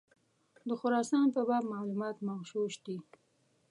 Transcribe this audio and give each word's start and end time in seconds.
د 0.67 0.69
خراسان 0.79 1.27
په 1.35 1.41
باب 1.49 1.63
معلومات 1.73 2.15
مغشوش 2.27 2.73
دي. 2.85 2.97